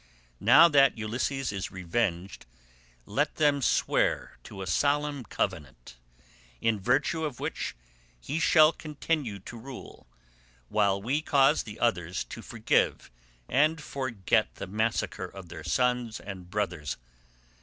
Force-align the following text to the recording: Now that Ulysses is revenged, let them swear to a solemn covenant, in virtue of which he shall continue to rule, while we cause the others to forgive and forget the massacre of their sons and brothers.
Now 0.39 0.67
that 0.67 0.97
Ulysses 0.97 1.51
is 1.51 1.69
revenged, 1.69 2.47
let 3.05 3.35
them 3.35 3.61
swear 3.61 4.39
to 4.45 4.63
a 4.63 4.65
solemn 4.65 5.23
covenant, 5.23 5.95
in 6.59 6.79
virtue 6.79 7.23
of 7.23 7.39
which 7.39 7.75
he 8.19 8.39
shall 8.39 8.71
continue 8.73 9.37
to 9.37 9.55
rule, 9.59 10.07
while 10.69 10.99
we 10.99 11.21
cause 11.21 11.61
the 11.61 11.79
others 11.79 12.23
to 12.23 12.41
forgive 12.41 13.11
and 13.47 13.79
forget 13.79 14.55
the 14.55 14.65
massacre 14.65 15.25
of 15.25 15.49
their 15.49 15.63
sons 15.63 16.19
and 16.19 16.49
brothers. 16.49 16.97